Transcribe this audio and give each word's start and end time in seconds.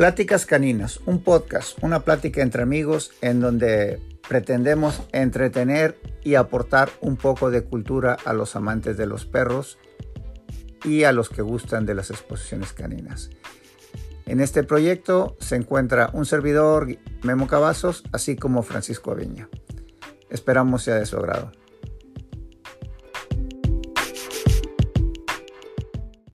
Pláticas 0.00 0.46
Caninas, 0.46 0.98
un 1.04 1.22
podcast, 1.22 1.76
una 1.82 2.00
plática 2.00 2.40
entre 2.40 2.62
amigos 2.62 3.12
en 3.20 3.38
donde 3.38 4.00
pretendemos 4.26 5.02
entretener 5.12 5.98
y 6.24 6.36
aportar 6.36 6.88
un 7.02 7.18
poco 7.18 7.50
de 7.50 7.64
cultura 7.64 8.16
a 8.24 8.32
los 8.32 8.56
amantes 8.56 8.96
de 8.96 9.04
los 9.04 9.26
perros 9.26 9.76
y 10.86 11.04
a 11.04 11.12
los 11.12 11.28
que 11.28 11.42
gustan 11.42 11.84
de 11.84 11.94
las 11.94 12.08
exposiciones 12.08 12.72
caninas. 12.72 13.28
En 14.24 14.40
este 14.40 14.62
proyecto 14.62 15.36
se 15.38 15.56
encuentra 15.56 16.08
un 16.14 16.24
servidor, 16.24 16.88
Memo 17.22 17.46
Cavazos, 17.46 18.02
así 18.10 18.36
como 18.36 18.62
Francisco 18.62 19.10
Aviña. 19.10 19.50
Esperamos 20.30 20.82
sea 20.82 20.94
de 20.94 21.04
su 21.04 21.18
agrado. 21.18 21.52